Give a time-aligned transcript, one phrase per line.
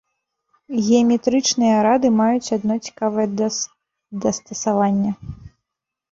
[0.85, 3.25] Геаметрычныя рады маюць адно цікавае
[4.23, 5.11] дастасаванне.